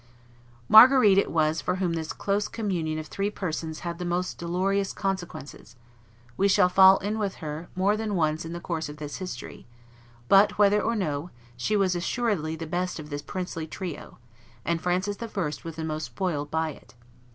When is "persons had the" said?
3.29-4.03